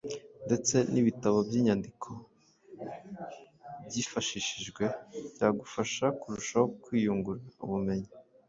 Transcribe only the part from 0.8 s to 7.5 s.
n’ibitabo n’imyandiko byifashishijwe byagufasha kurushaho kwiyungura